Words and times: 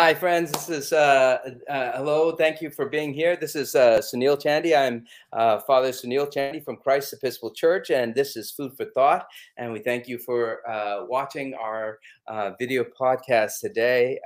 Hi, 0.00 0.14
friends. 0.14 0.52
This 0.52 0.68
is 0.68 0.92
uh, 0.92 1.38
uh, 1.68 1.96
hello. 1.96 2.30
Thank 2.30 2.62
you 2.62 2.70
for 2.70 2.88
being 2.88 3.12
here. 3.12 3.34
This 3.34 3.56
is 3.56 3.74
uh, 3.74 3.98
Sunil 3.98 4.40
Chandy. 4.40 4.72
I'm 4.72 5.04
uh, 5.32 5.58
Father 5.66 5.88
Sunil 5.88 6.32
Chandy 6.32 6.64
from 6.64 6.76
Christ 6.76 7.12
Episcopal 7.14 7.50
Church, 7.52 7.90
and 7.90 8.14
this 8.14 8.36
is 8.36 8.52
Food 8.52 8.76
for 8.76 8.84
Thought. 8.84 9.26
And 9.56 9.72
we 9.72 9.80
thank 9.80 10.06
you 10.06 10.16
for 10.18 10.60
uh, 10.70 11.04
watching 11.06 11.52
our 11.54 11.98
uh, 12.28 12.52
video 12.60 12.84
podcast 12.84 13.58
today. 13.58 14.20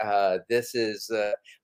This 0.46 0.74
is 0.74 1.10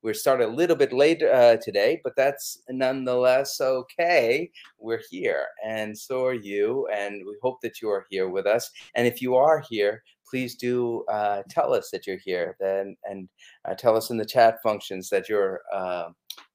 we're 0.00 0.14
started 0.14 0.48
a 0.48 0.56
little 0.56 0.76
bit 0.76 0.94
late 0.94 1.20
today, 1.62 2.00
but 2.02 2.16
that's 2.16 2.62
nonetheless 2.70 3.60
okay. 3.60 4.50
We're 4.78 5.02
here, 5.10 5.44
and 5.62 5.96
so 5.98 6.24
are 6.24 6.32
you, 6.32 6.88
and 6.90 7.26
we 7.26 7.36
hope 7.42 7.60
that 7.60 7.82
you 7.82 7.90
are 7.90 8.06
here 8.08 8.30
with 8.30 8.46
us. 8.46 8.70
And 8.94 9.06
if 9.06 9.20
you 9.20 9.36
are 9.36 9.62
here, 9.68 10.02
please 10.28 10.54
do 10.54 11.04
uh, 11.10 11.42
tell 11.48 11.72
us 11.72 11.90
that 11.90 12.06
you're 12.06 12.18
here 12.18 12.56
then 12.60 12.96
and 13.04 13.28
uh, 13.68 13.74
tell 13.74 13.96
us 13.96 14.10
in 14.10 14.16
the 14.16 14.24
chat 14.24 14.58
functions 14.62 15.08
that 15.08 15.28
you're 15.28 15.60
uh, 15.72 16.08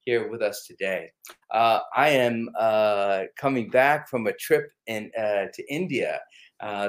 here 0.05 0.29
with 0.29 0.41
us 0.41 0.65
today. 0.67 1.09
Uh, 1.51 1.79
I 1.95 2.09
am 2.09 2.49
uh, 2.59 3.23
coming 3.37 3.69
back 3.69 4.09
from 4.09 4.27
a 4.27 4.33
trip 4.33 4.69
in 4.87 5.11
uh, 5.17 5.45
to 5.53 5.63
India 5.69 6.19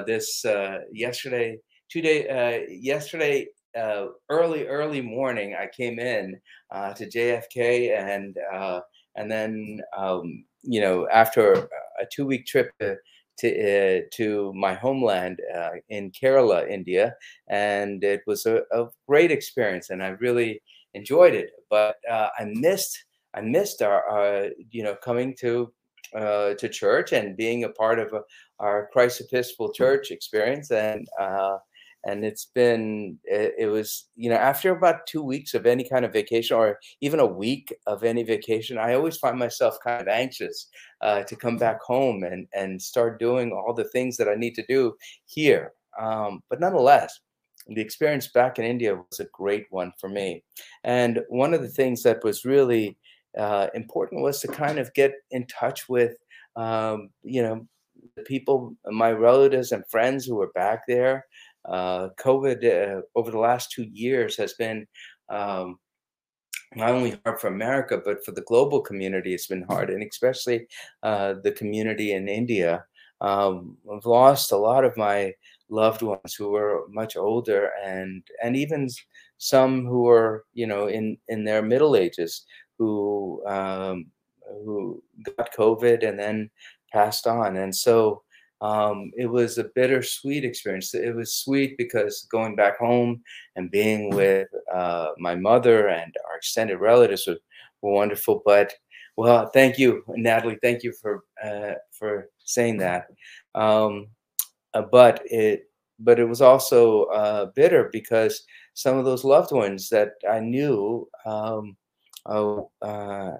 this 0.05 0.45
yesterday, 0.91 1.57
two 1.91 2.01
day 2.01 2.67
yesterday 2.69 3.47
early 4.29 4.67
early 4.67 5.01
morning. 5.01 5.55
I 5.55 5.67
came 5.75 5.99
in 5.99 6.39
to 6.73 7.09
JFK 7.09 7.97
and 7.97 8.37
and 9.15 9.31
then 9.31 9.79
um, 9.97 10.45
you 10.63 10.81
know 10.81 11.07
after 11.11 11.53
a 11.53 12.05
two 12.13 12.25
week 12.25 12.45
trip 12.45 12.71
to 12.81 12.97
to, 13.37 13.47
uh, 13.49 14.01
to 14.13 14.53
my 14.53 14.73
homeland 14.73 15.39
uh, 15.55 15.71
in 15.89 16.11
Kerala, 16.11 16.69
India, 16.69 17.15
and 17.47 18.03
it 18.03 18.21
was 18.27 18.45
a, 18.45 18.61
a, 18.71 18.87
great 19.07 19.31
experience, 19.31 19.89
and 19.89 20.03
I 20.03 20.09
really 20.09 20.61
enjoyed 20.93 21.33
it. 21.33 21.51
But 21.69 21.97
uh, 22.09 22.29
I 22.37 22.45
missed 22.45 22.97
I 23.33 23.41
missed 23.41 23.81
our, 23.81 24.03
our 24.09 24.49
you 24.71 24.83
know 24.83 24.95
coming 24.95 25.35
to 25.41 25.71
uh, 26.15 26.53
to 26.55 26.69
church 26.69 27.11
and 27.11 27.35
being 27.35 27.63
a 27.63 27.69
part 27.69 27.99
of 27.99 28.13
a, 28.13 28.21
our 28.59 28.89
Christ 28.93 29.21
Episcopal 29.21 29.73
Church 29.73 30.11
experience, 30.11 30.71
and 30.71 31.07
uh, 31.19 31.57
and 32.05 32.23
it's 32.23 32.45
been 32.45 33.17
it, 33.25 33.53
it, 33.57 33.67
was 33.67 34.07
you 34.15 34.29
know 34.29 34.35
after 34.35 34.71
about 34.71 35.07
two 35.07 35.21
weeks 35.21 35.53
of 35.53 35.65
any 35.65 35.87
kind 35.87 36.05
of 36.05 36.13
vacation 36.13 36.55
or 36.55 36.79
even 37.01 37.19
a 37.19 37.25
week 37.25 37.75
of 37.87 38.03
any 38.03 38.23
vacation 38.23 38.77
i 38.77 38.93
always 38.93 39.17
find 39.17 39.37
myself 39.37 39.77
kind 39.83 40.01
of 40.01 40.07
anxious 40.07 40.69
uh, 41.01 41.23
to 41.23 41.35
come 41.35 41.57
back 41.57 41.81
home 41.81 42.23
and 42.23 42.47
and 42.53 42.81
start 42.81 43.19
doing 43.19 43.51
all 43.51 43.73
the 43.73 43.89
things 43.89 44.17
that 44.17 44.29
i 44.29 44.35
need 44.35 44.55
to 44.55 44.65
do 44.67 44.93
here. 45.25 45.73
Um, 45.99 46.41
but 46.49 46.59
nonetheless 46.59 47.19
the 47.67 47.81
experience 47.81 48.27
back 48.27 48.59
in 48.59 48.65
india 48.65 48.95
was 48.95 49.19
a 49.19 49.27
great 49.33 49.65
one 49.69 49.91
for 49.99 50.09
me. 50.09 50.43
And 50.83 51.21
one 51.29 51.53
of 51.53 51.61
the 51.61 51.69
things 51.69 52.03
that 52.03 52.23
was 52.23 52.45
really 52.45 52.97
uh, 53.37 53.67
important 53.73 54.21
was 54.21 54.39
to 54.41 54.47
kind 54.47 54.79
of 54.79 54.93
get 54.93 55.13
in 55.31 55.45
touch 55.47 55.89
with 55.89 56.15
um, 56.55 57.09
you 57.23 57.41
know 57.41 57.67
the 58.15 58.23
people 58.23 58.75
my 58.85 59.11
relatives 59.11 59.71
and 59.71 59.83
friends 59.89 60.25
who 60.25 60.35
were 60.35 60.51
back 60.53 60.81
there 60.87 61.25
uh, 61.67 62.09
COVID 62.19 62.63
uh, 62.63 63.01
over 63.15 63.31
the 63.31 63.39
last 63.39 63.71
two 63.71 63.83
years 63.83 64.37
has 64.37 64.53
been 64.53 64.87
um, 65.29 65.79
not 66.75 66.89
only 66.89 67.19
hard 67.23 67.39
for 67.39 67.47
America, 67.47 68.01
but 68.03 68.23
for 68.25 68.31
the 68.31 68.41
global 68.41 68.81
community, 68.81 69.33
it's 69.33 69.47
been 69.47 69.63
hard, 69.63 69.89
and 69.89 70.03
especially 70.03 70.67
uh, 71.03 71.35
the 71.43 71.51
community 71.51 72.13
in 72.13 72.27
India. 72.27 72.85
Um, 73.21 73.77
I've 73.91 74.05
lost 74.05 74.51
a 74.51 74.57
lot 74.57 74.83
of 74.83 74.97
my 74.97 75.33
loved 75.69 76.01
ones 76.01 76.35
who 76.35 76.49
were 76.49 76.85
much 76.89 77.15
older, 77.15 77.71
and 77.83 78.23
and 78.43 78.55
even 78.55 78.89
some 79.37 79.85
who 79.85 80.03
were, 80.03 80.45
you 80.53 80.67
know, 80.67 80.87
in 80.87 81.17
in 81.29 81.43
their 81.45 81.61
middle 81.61 81.95
ages, 81.95 82.45
who 82.77 83.41
um, 83.47 84.07
who 84.65 85.01
got 85.37 85.55
COVID 85.55 86.07
and 86.07 86.19
then 86.19 86.49
passed 86.91 87.25
on, 87.25 87.55
and 87.57 87.73
so 87.73 88.21
um, 88.65 89.11
it 89.15 89.27
was 89.27 89.57
a 89.57 89.69
bittersweet 89.75 90.43
experience. 90.43 90.93
It 90.95 91.15
was 91.15 91.35
sweet 91.35 91.77
because 91.77 92.27
going 92.31 92.55
back 92.55 92.79
home 92.79 93.21
and 93.55 93.69
being 93.69 94.09
with 94.09 94.47
uh, 94.73 95.09
my 95.19 95.35
mother 95.35 95.89
and 95.89 96.11
our 96.27 96.37
extended 96.37 96.77
relatives 96.77 97.27
were, 97.27 97.37
were, 97.81 97.91
wonderful. 97.91 98.41
But 98.43 98.73
well, 99.17 99.51
thank 99.53 99.77
you, 99.77 100.03
Natalie. 100.07 100.57
Thank 100.63 100.81
you 100.83 100.93
for 100.99 101.23
uh, 101.43 101.75
for 101.91 102.29
saying 102.39 102.77
that. 102.77 103.07
Um, 103.53 104.07
uh, 104.73 104.83
but 104.91 105.21
it 105.25 105.69
but 105.99 106.19
it 106.19 106.25
was 106.25 106.41
also 106.41 107.03
uh, 107.05 107.45
bitter 107.55 107.89
because 107.93 108.43
some 108.73 108.97
of 108.97 109.05
those 109.05 109.23
loved 109.23 109.51
ones 109.51 109.89
that 109.89 110.13
I 110.29 110.39
knew 110.39 111.07
um, 111.25 111.77
oh, 112.25 112.71
uh, 112.81 113.33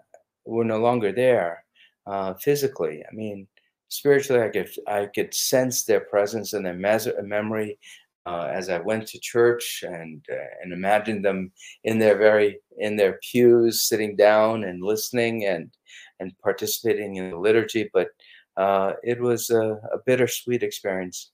were 0.46 0.66
no 0.66 0.78
longer 0.78 1.12
there 1.12 1.66
uh, 2.06 2.36
physically. 2.36 3.04
I 3.12 3.16
mean 3.16 3.48
spiritually 3.98 4.42
i 4.42 4.50
could 4.50 4.70
i 4.88 5.06
could 5.06 5.34
sense 5.34 5.84
their 5.84 6.02
presence 6.02 6.54
and 6.54 6.66
their 6.66 6.74
mes- 6.74 7.08
memory 7.24 7.78
uh, 8.26 8.50
as 8.52 8.70
i 8.70 8.80
went 8.80 9.08
to 9.08 9.20
church 9.20 9.84
and 9.88 10.26
uh, 10.32 10.52
and 10.62 10.74
imagined 10.74 11.24
them 11.24 11.52
in 11.84 12.00
their 12.00 12.18
very 12.18 12.60
in 12.78 12.96
their 12.96 13.20
pews 13.30 13.84
sitting 13.84 14.16
down 14.16 14.64
and 14.64 14.84
listening 14.84 15.46
and 15.46 15.72
and 16.20 16.38
participating 16.42 17.16
in 17.16 17.32
the 17.32 17.38
liturgy. 17.38 17.90
But 17.94 18.10
uh, 18.58 18.94
it 19.04 19.20
was 19.20 19.50
a, 19.50 19.62
a 19.94 19.98
bittersweet 20.06 20.64
experience. 20.64 21.32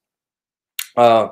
Uh, 0.96 1.30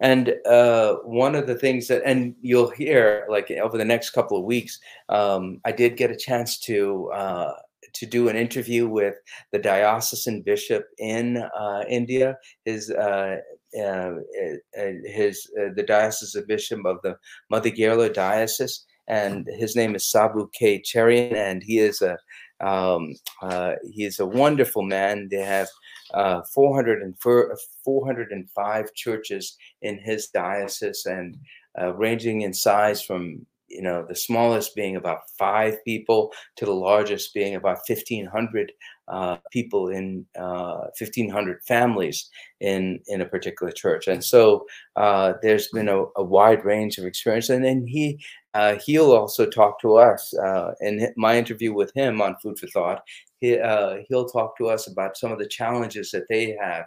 and 0.00 0.34
uh, 0.46 0.96
one 1.04 1.34
of 1.34 1.46
the 1.46 1.54
things 1.54 1.88
that, 1.88 2.02
and 2.04 2.34
you'll 2.42 2.70
hear 2.70 3.26
like 3.30 3.50
over 3.50 3.78
the 3.78 3.84
next 3.84 4.10
couple 4.10 4.36
of 4.36 4.44
weeks, 4.44 4.78
um, 5.08 5.60
I 5.64 5.72
did 5.72 5.96
get 5.96 6.10
a 6.10 6.16
chance 6.16 6.58
to 6.60 7.10
uh, 7.14 7.52
to 7.98 8.06
do 8.06 8.28
an 8.28 8.36
interview 8.36 8.88
with 8.88 9.14
the 9.52 9.58
diocesan 9.58 10.42
bishop 10.42 10.84
in 10.98 11.38
uh, 11.38 11.84
India. 11.88 12.36
His 12.64 12.90
uh, 12.90 13.36
uh, 13.78 13.80
uh 13.80 14.92
his 15.04 15.50
uh, 15.60 15.70
the 15.74 15.84
diocesan 15.86 16.44
bishop 16.46 16.84
of 16.84 16.98
the 17.02 17.16
Madhya 17.52 18.12
diocese, 18.12 18.84
and 19.08 19.46
his 19.58 19.76
name 19.76 19.94
is 19.94 20.10
Sabu 20.10 20.48
K. 20.52 20.82
Cherian, 20.82 21.34
and 21.34 21.62
he 21.62 21.78
is 21.78 22.02
a 22.02 22.16
um, 22.60 23.14
uh, 23.42 23.72
he 23.92 24.04
is 24.04 24.18
a 24.18 24.26
wonderful 24.26 24.82
man. 24.82 25.28
They 25.30 25.42
have 25.42 25.68
uh, 26.14 26.42
404, 26.54 27.56
405 27.84 28.94
churches 28.94 29.56
in 29.82 29.98
his 29.98 30.28
diocese 30.28 31.04
and 31.06 31.36
uh, 31.78 31.94
ranging 31.94 32.42
in 32.42 32.54
size 32.54 33.02
from 33.02 33.44
you 33.68 33.82
know, 33.82 34.04
the 34.06 34.14
smallest 34.14 34.74
being 34.74 34.96
about 34.96 35.30
five 35.38 35.82
people 35.84 36.32
to 36.56 36.64
the 36.64 36.72
largest 36.72 37.34
being 37.34 37.54
about 37.54 37.78
1,500 37.88 38.72
uh, 39.08 39.36
people 39.52 39.88
in 39.88 40.26
uh, 40.36 40.88
1,500 40.98 41.62
families 41.62 42.28
in, 42.60 43.00
in 43.06 43.20
a 43.20 43.26
particular 43.26 43.72
church. 43.72 44.08
And 44.08 44.22
so 44.22 44.66
uh, 44.96 45.34
there's 45.42 45.68
been 45.68 45.88
a, 45.88 46.04
a, 46.16 46.24
wide 46.24 46.64
range 46.64 46.98
of 46.98 47.04
experience. 47.04 47.48
And 47.48 47.64
then 47.64 47.86
he, 47.86 48.18
uh, 48.54 48.76
he'll 48.84 49.12
also 49.12 49.46
talk 49.46 49.80
to 49.82 49.96
us 49.96 50.34
uh, 50.38 50.72
in 50.80 51.12
my 51.16 51.38
interview 51.38 51.72
with 51.72 51.92
him 51.94 52.20
on 52.20 52.36
Food 52.42 52.58
for 52.58 52.66
Thought. 52.68 53.02
He, 53.40 53.58
uh, 53.58 53.98
he'll 54.08 54.28
talk 54.28 54.56
to 54.58 54.68
us 54.68 54.88
about 54.88 55.16
some 55.16 55.30
of 55.30 55.38
the 55.38 55.46
challenges 55.46 56.10
that 56.10 56.26
they 56.28 56.56
have 56.60 56.86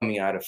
coming 0.00 0.18
out 0.18 0.36
of 0.36 0.44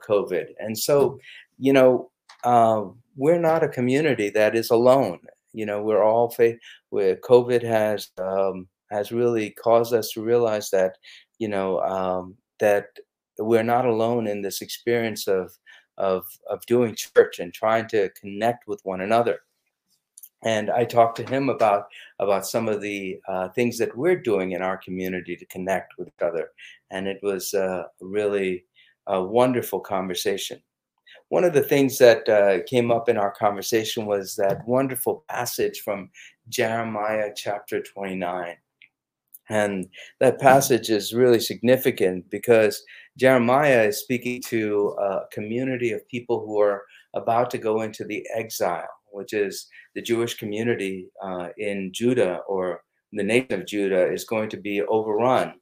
COVID. 0.00 0.46
And 0.58 0.76
so, 0.76 1.18
you 1.58 1.72
know, 1.72 2.10
uh, 2.44 2.84
we're 3.16 3.40
not 3.40 3.62
a 3.62 3.68
community 3.68 4.30
that 4.30 4.54
is 4.56 4.70
alone. 4.70 5.20
You 5.52 5.66
know, 5.66 5.82
we're 5.82 6.02
all 6.02 6.30
fa- 6.30 6.58
where 6.90 7.16
COVID 7.16 7.62
has 7.62 8.10
um, 8.18 8.68
has 8.90 9.12
really 9.12 9.50
caused 9.50 9.94
us 9.94 10.10
to 10.12 10.22
realize 10.22 10.70
that, 10.70 10.96
you 11.38 11.48
know, 11.48 11.80
um, 11.80 12.36
that 12.60 12.86
we're 13.38 13.62
not 13.62 13.86
alone 13.86 14.26
in 14.26 14.42
this 14.42 14.62
experience 14.62 15.28
of 15.28 15.52
of 15.98 16.26
of 16.50 16.64
doing 16.66 16.94
church 16.96 17.38
and 17.38 17.52
trying 17.52 17.88
to 17.88 18.10
connect 18.10 18.66
with 18.66 18.80
one 18.84 19.00
another. 19.00 19.40
And 20.42 20.70
I 20.70 20.84
talked 20.84 21.16
to 21.18 21.26
him 21.26 21.48
about 21.48 21.86
about 22.18 22.46
some 22.46 22.68
of 22.68 22.80
the 22.80 23.20
uh, 23.28 23.48
things 23.50 23.78
that 23.78 23.96
we're 23.96 24.20
doing 24.20 24.52
in 24.52 24.62
our 24.62 24.76
community 24.76 25.36
to 25.36 25.46
connect 25.46 25.94
with 25.98 26.08
each 26.08 26.22
other, 26.22 26.50
and 26.90 27.06
it 27.06 27.20
was 27.22 27.54
uh, 27.54 27.84
really 28.00 28.64
a 29.06 29.22
wonderful 29.22 29.80
conversation 29.80 30.60
one 31.28 31.44
of 31.44 31.52
the 31.52 31.62
things 31.62 31.98
that 31.98 32.28
uh, 32.28 32.62
came 32.66 32.90
up 32.90 33.08
in 33.08 33.16
our 33.16 33.32
conversation 33.32 34.06
was 34.06 34.34
that 34.36 34.66
wonderful 34.66 35.24
passage 35.28 35.80
from 35.80 36.10
Jeremiah 36.48 37.30
chapter 37.34 37.82
29. 37.82 38.56
And 39.48 39.88
that 40.20 40.40
passage 40.40 40.90
is 40.90 41.12
really 41.12 41.40
significant 41.40 42.30
because 42.30 42.82
Jeremiah 43.18 43.84
is 43.84 44.00
speaking 44.00 44.42
to 44.42 44.96
a 44.98 45.20
community 45.32 45.92
of 45.92 46.08
people 46.08 46.40
who 46.46 46.60
are 46.60 46.84
about 47.14 47.50
to 47.50 47.58
go 47.58 47.82
into 47.82 48.04
the 48.04 48.26
exile, 48.34 48.88
which 49.12 49.32
is 49.32 49.66
the 49.94 50.02
Jewish 50.02 50.34
community 50.34 51.08
uh, 51.22 51.48
in 51.58 51.92
Judah 51.92 52.40
or 52.48 52.82
the 53.12 53.22
nation 53.22 53.60
of 53.60 53.66
Judah 53.66 54.10
is 54.10 54.24
going 54.24 54.48
to 54.50 54.56
be 54.56 54.82
overrun 54.82 55.54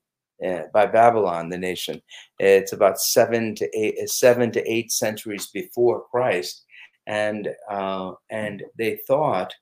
uh, 0.46 0.62
by 0.72 0.86
Babylon, 0.86 1.48
the 1.48 1.58
nation. 1.58 2.00
It's 2.38 2.72
about 2.72 3.00
seven 3.00 3.54
to 3.56 3.68
eight, 3.78 4.08
seven 4.08 4.50
to 4.52 4.70
eight 4.70 4.90
centuries 4.90 5.48
before 5.52 6.04
Christ, 6.10 6.64
and 7.06 7.48
uh, 7.70 8.12
and 8.30 8.62
they 8.78 8.98
thought, 9.06 9.52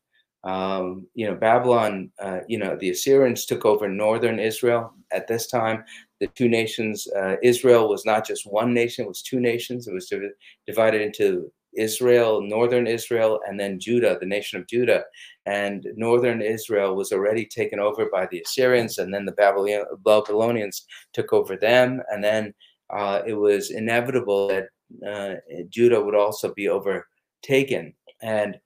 um, 0.45 1.07
you 1.15 1.27
know, 1.27 1.35
Babylon, 1.35 2.11
uh, 2.21 2.41
you 2.49 2.59
know, 2.59 2.77
the 2.77 2.91
Assyrians 2.91 3.47
took 3.47 3.65
over 3.65 3.89
northern 3.89 4.39
Israel 4.39 4.93
at 5.13 5.29
this 5.29 5.47
time. 5.47 5.85
The 6.21 6.29
two 6.29 6.49
nations, 6.49 7.07
uh, 7.17 7.37
Israel 7.43 7.89
was 7.89 8.05
not 8.05 8.27
just 8.27 8.51
one 8.51 8.73
nation; 8.73 9.05
it 9.05 9.09
was 9.09 9.23
two 9.23 9.41
nations. 9.41 9.87
It 9.87 9.95
was 9.95 10.13
divided 10.67 11.03
into 11.03 11.53
Israel, 11.77 12.41
northern 12.41 12.87
Israel, 12.87 13.41
and 13.47 13.59
then 13.59 13.81
Judah, 13.81 14.17
the 14.19 14.27
nation 14.27 14.61
of 14.61 14.67
Judah. 14.67 15.05
And 15.47 15.87
northern 15.97 16.43
Israel 16.43 16.95
was 16.95 17.13
already 17.13 17.47
taken 17.47 17.81
over 17.81 18.09
by 18.11 18.27
the 18.27 18.41
Assyrians, 18.41 18.99
and 18.99 19.13
then 19.13 19.25
the 19.25 19.97
Babylonians 20.05 20.87
took 21.13 21.33
over 21.33 21.57
them. 21.57 22.03
And 22.11 22.23
then 22.23 22.55
uh, 22.91 23.23
it 23.27 23.35
was 23.35 23.71
inevitable 23.71 24.49
that 24.49 24.69
uh, 25.07 25.37
Judah 25.69 26.01
would 26.01 26.15
also 26.15 26.53
be 26.55 26.69
overtaken. 26.69 27.95
And 28.23 28.59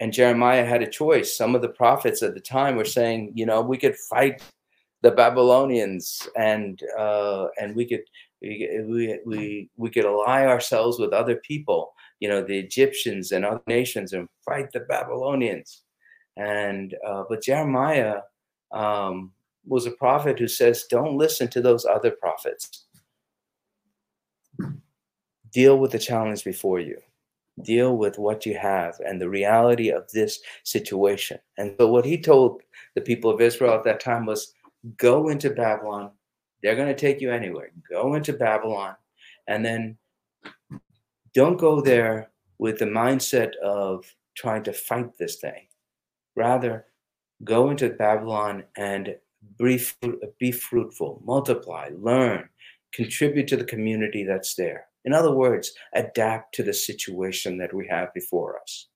and 0.00 0.12
Jeremiah 0.12 0.64
had 0.64 0.82
a 0.82 0.90
choice. 0.90 1.36
Some 1.36 1.54
of 1.54 1.62
the 1.62 1.68
prophets 1.68 2.22
at 2.22 2.34
the 2.34 2.40
time 2.40 2.74
were 2.76 2.84
saying, 2.84 3.32
you 3.34 3.46
know, 3.46 3.60
we 3.60 3.78
could 3.78 3.96
fight 3.96 4.42
the 5.02 5.12
Babylonians, 5.12 6.28
and 6.36 6.80
uh, 6.98 7.46
and 7.60 7.76
we 7.76 7.86
could 7.86 8.02
we, 8.42 9.18
we 9.24 9.70
we 9.76 9.90
could 9.90 10.04
ally 10.04 10.46
ourselves 10.46 10.98
with 10.98 11.12
other 11.12 11.36
people 11.36 11.93
you 12.20 12.28
know, 12.28 12.42
the 12.42 12.58
Egyptians 12.58 13.32
and 13.32 13.44
other 13.44 13.62
nations 13.66 14.12
and 14.12 14.28
fight 14.44 14.72
the 14.72 14.80
Babylonians. 14.80 15.82
And 16.36 16.94
uh, 17.06 17.24
but 17.28 17.42
Jeremiah 17.42 18.20
um, 18.72 19.32
was 19.66 19.86
a 19.86 19.92
prophet 19.92 20.38
who 20.38 20.48
says, 20.48 20.86
don't 20.90 21.16
listen 21.16 21.48
to 21.48 21.60
those 21.60 21.84
other 21.84 22.10
prophets. 22.10 22.86
Deal 25.52 25.78
with 25.78 25.92
the 25.92 25.98
challenge 25.98 26.44
before 26.44 26.80
you. 26.80 26.98
Deal 27.62 27.96
with 27.96 28.18
what 28.18 28.44
you 28.44 28.58
have 28.58 28.98
and 29.06 29.20
the 29.20 29.28
reality 29.28 29.90
of 29.90 30.10
this 30.10 30.40
situation. 30.64 31.38
And 31.56 31.76
so 31.78 31.88
what 31.88 32.04
he 32.04 32.20
told 32.20 32.62
the 32.94 33.00
people 33.00 33.30
of 33.30 33.40
Israel 33.40 33.74
at 33.74 33.84
that 33.84 34.00
time 34.00 34.26
was, 34.26 34.52
go 34.96 35.28
into 35.28 35.50
Babylon. 35.50 36.10
They're 36.62 36.76
going 36.76 36.88
to 36.88 36.94
take 36.94 37.20
you 37.20 37.30
anywhere. 37.30 37.70
Go 37.88 38.14
into 38.14 38.32
Babylon, 38.32 38.96
and 39.46 39.64
then 39.64 39.96
don't 41.34 41.58
go 41.58 41.80
there 41.80 42.30
with 42.58 42.78
the 42.78 42.84
mindset 42.84 43.56
of 43.56 44.04
trying 44.36 44.62
to 44.64 44.72
fight 44.72 45.10
this 45.18 45.36
thing. 45.36 45.66
Rather, 46.36 46.86
go 47.42 47.70
into 47.70 47.90
Babylon 47.90 48.64
and 48.76 49.16
be, 49.58 49.80
be 50.38 50.52
fruitful, 50.52 51.22
multiply, 51.24 51.90
learn, 51.96 52.48
contribute 52.92 53.48
to 53.48 53.56
the 53.56 53.64
community 53.64 54.24
that's 54.24 54.54
there. 54.54 54.86
In 55.04 55.12
other 55.12 55.32
words, 55.32 55.72
adapt 55.92 56.54
to 56.54 56.62
the 56.62 56.72
situation 56.72 57.58
that 57.58 57.74
we 57.74 57.86
have 57.88 58.14
before 58.14 58.58
us. 58.60 58.86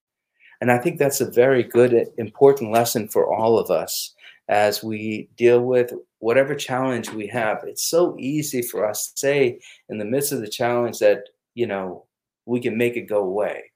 And 0.60 0.72
I 0.72 0.78
think 0.78 0.98
that's 0.98 1.20
a 1.20 1.30
very 1.30 1.62
good, 1.62 2.08
important 2.16 2.72
lesson 2.72 3.08
for 3.08 3.32
all 3.32 3.58
of 3.58 3.70
us 3.70 4.14
as 4.48 4.82
we 4.82 5.28
deal 5.36 5.60
with 5.60 5.92
whatever 6.20 6.54
challenge 6.54 7.10
we 7.10 7.26
have. 7.28 7.58
It's 7.64 7.84
so 7.84 8.16
easy 8.18 8.62
for 8.62 8.88
us 8.88 9.12
to 9.12 9.20
say 9.20 9.60
in 9.88 9.98
the 9.98 10.04
midst 10.04 10.32
of 10.32 10.40
the 10.40 10.48
challenge 10.48 10.98
that, 10.98 11.24
you 11.54 11.66
know, 11.66 12.06
we 12.48 12.60
can 12.60 12.76
make 12.76 12.96
it 12.96 13.02
go 13.02 13.18
away. 13.18 13.70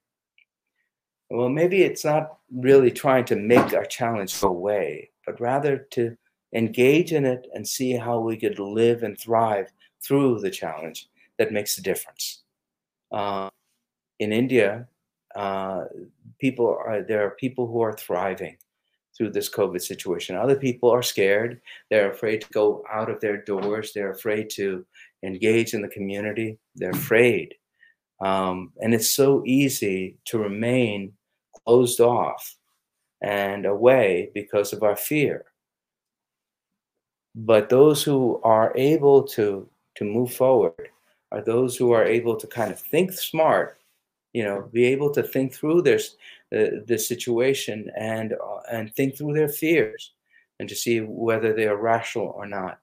Well, 1.29 1.49
maybe 1.49 1.83
it's 1.83 2.03
not 2.03 2.37
really 2.51 2.91
trying 2.91 3.25
to 3.25 3.35
make 3.35 3.73
our 3.73 3.85
challenge 3.85 4.39
go 4.41 4.47
away, 4.47 5.11
but 5.25 5.39
rather 5.39 5.77
to 5.91 6.17
engage 6.55 7.13
in 7.13 7.23
it 7.23 7.47
and 7.53 7.67
see 7.67 7.93
how 7.93 8.19
we 8.19 8.35
could 8.35 8.59
live 8.59 9.03
and 9.03 9.17
thrive 9.17 9.71
through 10.03 10.39
the 10.39 10.49
challenge 10.49 11.07
that 11.37 11.53
makes 11.53 11.77
a 11.77 11.83
difference. 11.83 12.43
Uh, 13.11 13.49
in 14.19 14.33
India, 14.33 14.87
uh, 15.35 15.85
people 16.39 16.67
are 16.67 17.03
there 17.03 17.25
are 17.25 17.31
people 17.31 17.67
who 17.67 17.81
are 17.81 17.93
thriving 17.93 18.57
through 19.15 19.31
this 19.31 19.49
COVID 19.49 19.81
situation. 19.81 20.35
Other 20.35 20.55
people 20.55 20.89
are 20.89 21.03
scared. 21.03 21.61
They're 21.89 22.11
afraid 22.11 22.41
to 22.41 22.47
go 22.51 22.83
out 22.91 23.09
of 23.11 23.21
their 23.21 23.37
doors. 23.37 23.93
They're 23.93 24.11
afraid 24.11 24.49
to 24.51 24.83
engage 25.23 25.75
in 25.75 25.81
the 25.83 25.95
community. 25.97 26.57
They're 26.75 26.89
afraid 26.91 27.55
um, 28.21 28.71
and 28.81 28.93
it's 28.93 29.11
so 29.11 29.43
easy 29.45 30.17
to 30.25 30.37
remain 30.37 31.13
closed 31.65 31.99
off 31.99 32.55
and 33.21 33.65
away 33.65 34.31
because 34.33 34.73
of 34.73 34.83
our 34.83 34.95
fear. 34.95 35.45
But 37.35 37.69
those 37.69 38.03
who 38.03 38.39
are 38.43 38.73
able 38.75 39.23
to, 39.29 39.67
to 39.95 40.03
move 40.03 40.33
forward 40.33 40.89
are 41.31 41.41
those 41.41 41.75
who 41.75 41.91
are 41.91 42.05
able 42.05 42.35
to 42.35 42.47
kind 42.47 42.71
of 42.71 42.79
think 42.79 43.11
smart, 43.11 43.79
you 44.33 44.43
know, 44.43 44.69
be 44.71 44.85
able 44.85 45.11
to 45.11 45.23
think 45.23 45.53
through 45.53 45.81
this, 45.81 46.15
uh, 46.55 46.83
the 46.85 46.97
situation 46.97 47.89
and, 47.97 48.33
uh, 48.33 48.59
and 48.71 48.93
think 48.93 49.17
through 49.17 49.33
their 49.33 49.49
fears 49.49 50.11
and 50.59 50.69
to 50.69 50.75
see 50.75 50.99
whether 50.99 51.53
they 51.53 51.67
are 51.67 51.77
rational 51.77 52.27
or 52.27 52.45
not 52.45 52.79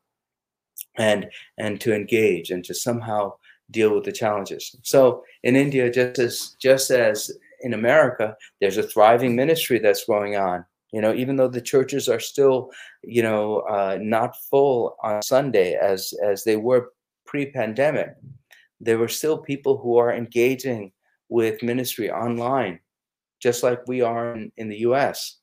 and 0.97 1.31
and 1.59 1.81
to 1.81 1.95
engage 1.95 2.51
and 2.51 2.65
to 2.65 2.75
somehow 2.75 3.33
deal 3.71 3.95
with 3.95 4.05
the 4.05 4.13
challenges. 4.13 4.75
So 4.83 5.25
in 5.43 5.57
India, 5.57 5.91
just 5.91 6.19
as 6.19 6.57
just 6.61 6.91
as 6.91 7.31
in 7.63 7.75
America, 7.75 8.37
there's 8.61 8.79
a 8.79 8.83
thriving 8.83 9.37
ministry 9.37 9.79
that's 9.79 10.05
going 10.05 10.37
on. 10.37 10.65
You 10.93 11.01
know, 11.01 11.15
even 11.15 11.37
though 11.37 11.49
the 11.49 11.61
churches 11.61 12.09
are 12.09 12.21
still, 12.21 12.71
you 13.05 13.23
know, 13.23 13.61
uh, 13.61 13.99
not 14.01 14.37
full 14.51 14.97
on 15.03 15.23
Sunday 15.23 15.75
as 15.75 16.13
as 16.25 16.45
they 16.45 16.57
were 16.57 16.93
pre-pandemic, 17.27 18.17
there 18.81 18.99
were 18.99 19.09
still 19.09 19.39
people 19.39 19.79
who 19.79 19.99
are 19.99 20.13
engaging 20.13 20.93
with 21.29 21.63
ministry 21.63 22.11
online, 22.11 22.81
just 23.41 23.63
like 23.63 23.87
we 23.87 24.01
are 24.01 24.35
in, 24.35 24.51
in 24.57 24.69
the 24.69 24.79
U.S. 24.79 25.37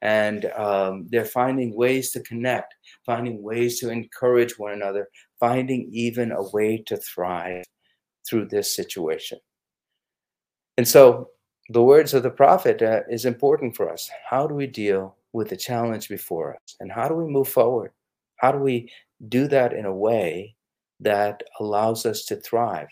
And 0.00 0.46
um, 0.56 1.06
they're 1.10 1.24
finding 1.24 1.74
ways 1.74 2.10
to 2.12 2.20
connect, 2.20 2.74
finding 3.04 3.42
ways 3.42 3.78
to 3.80 3.90
encourage 3.90 4.58
one 4.58 4.72
another, 4.72 5.08
finding 5.38 5.88
even 5.92 6.32
a 6.32 6.48
way 6.50 6.82
to 6.86 6.96
thrive 6.96 7.64
through 8.28 8.46
this 8.46 8.74
situation. 8.74 9.38
And 10.76 10.86
so 10.86 11.30
the 11.68 11.82
words 11.82 12.14
of 12.14 12.22
the 12.22 12.30
prophet 12.30 12.82
uh, 12.82 13.00
is 13.08 13.24
important 13.24 13.76
for 13.76 13.90
us. 13.90 14.10
How 14.28 14.46
do 14.46 14.54
we 14.54 14.66
deal 14.66 15.16
with 15.32 15.48
the 15.48 15.56
challenge 15.56 16.08
before 16.08 16.54
us? 16.54 16.76
And 16.80 16.90
how 16.90 17.08
do 17.08 17.14
we 17.14 17.26
move 17.26 17.48
forward? 17.48 17.92
How 18.36 18.52
do 18.52 18.58
we 18.58 18.90
do 19.28 19.48
that 19.48 19.72
in 19.72 19.86
a 19.86 19.94
way 19.94 20.54
that 21.00 21.42
allows 21.60 22.06
us 22.06 22.24
to 22.26 22.36
thrive? 22.36 22.88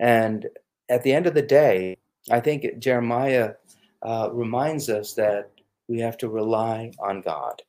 And 0.00 0.46
at 0.88 1.02
the 1.02 1.12
end 1.12 1.26
of 1.26 1.34
the 1.34 1.42
day, 1.42 1.96
I 2.30 2.40
think 2.40 2.78
Jeremiah 2.78 3.52
uh, 4.02 4.30
reminds 4.32 4.88
us 4.88 5.14
that 5.14 5.50
we 5.88 6.00
have 6.00 6.16
to 6.18 6.28
rely 6.28 6.92
on 6.98 7.20
God 7.20 7.62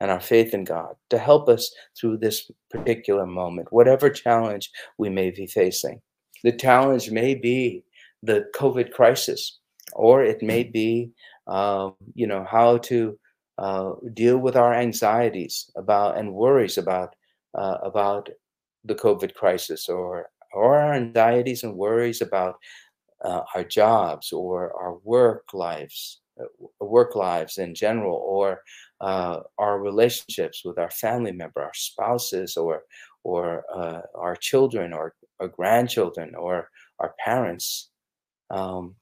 and 0.00 0.10
our 0.10 0.20
faith 0.20 0.54
in 0.54 0.64
God 0.64 0.94
to 1.10 1.18
help 1.18 1.48
us 1.48 1.74
through 1.98 2.18
this 2.18 2.50
particular 2.70 3.26
moment, 3.26 3.72
whatever 3.72 4.08
challenge 4.08 4.70
we 4.96 5.08
may 5.08 5.30
be 5.30 5.46
facing. 5.46 6.00
The 6.44 6.52
challenge 6.52 7.10
may 7.10 7.34
be 7.34 7.84
the 8.22 8.46
COVID 8.56 8.92
crisis, 8.92 9.58
or 9.94 10.22
it 10.24 10.42
may 10.42 10.64
be, 10.64 11.10
uh, 11.46 11.90
you 12.14 12.26
know, 12.26 12.44
how 12.48 12.78
to 12.78 13.18
uh, 13.58 13.92
deal 14.14 14.38
with 14.38 14.56
our 14.56 14.74
anxieties 14.74 15.70
about 15.76 16.16
and 16.18 16.34
worries 16.34 16.78
about 16.78 17.14
uh, 17.54 17.78
about 17.82 18.28
the 18.84 18.94
COVID 18.94 19.34
crisis, 19.34 19.88
or 19.88 20.28
or 20.54 20.76
our 20.78 20.94
anxieties 20.94 21.64
and 21.64 21.74
worries 21.76 22.20
about 22.22 22.56
uh, 23.24 23.42
our 23.54 23.64
jobs 23.64 24.32
or 24.32 24.72
our 24.80 24.96
work 25.04 25.44
lives, 25.54 26.20
uh, 26.40 26.46
work 26.80 27.16
lives 27.16 27.58
in 27.58 27.74
general, 27.74 28.16
or 28.16 28.60
uh, 29.00 29.40
our 29.58 29.80
relationships 29.80 30.62
with 30.64 30.78
our 30.78 30.90
family 30.90 31.32
member, 31.32 31.62
our 31.62 31.74
spouses, 31.74 32.56
or 32.56 32.82
or 33.24 33.64
our 34.14 34.36
children, 34.36 34.92
or 34.92 35.14
our 35.40 35.48
grandchildren 35.48 36.34
or 36.34 36.70
our 36.98 37.14
parents, 37.24 37.90
um, 38.50 38.94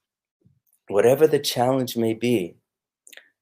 whatever 0.88 1.26
the 1.26 1.38
challenge 1.38 1.96
may 1.96 2.14
be, 2.14 2.56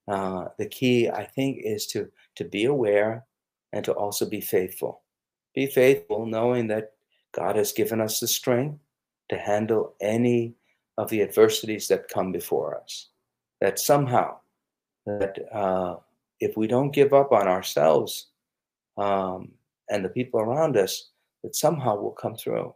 uh, 0.08 0.46
the 0.58 0.66
key, 0.66 1.08
I 1.08 1.24
think, 1.24 1.58
is 1.62 1.86
to, 1.88 2.10
to 2.36 2.44
be 2.44 2.64
aware 2.66 3.24
and 3.72 3.84
to 3.84 3.92
also 3.92 4.26
be 4.26 4.40
faithful. 4.40 5.02
Be 5.54 5.66
faithful, 5.66 6.26
knowing 6.26 6.66
that 6.68 6.92
God 7.32 7.56
has 7.56 7.72
given 7.72 8.00
us 8.00 8.20
the 8.20 8.28
strength 8.28 8.78
to 9.30 9.38
handle 9.38 9.94
any 10.00 10.54
of 10.98 11.08
the 11.10 11.22
adversities 11.22 11.88
that 11.88 12.08
come 12.08 12.32
before 12.32 12.80
us. 12.80 13.08
That 13.60 13.78
somehow, 13.78 14.38
that 15.06 15.38
uh, 15.52 15.96
if 16.40 16.56
we 16.56 16.66
don't 16.66 16.90
give 16.90 17.12
up 17.12 17.32
on 17.32 17.48
ourselves 17.48 18.28
um, 18.96 19.52
and 19.90 20.04
the 20.04 20.08
people 20.08 20.40
around 20.40 20.76
us, 20.76 21.10
that 21.42 21.56
somehow 21.56 22.00
we'll 22.00 22.12
come 22.12 22.36
through. 22.36 22.74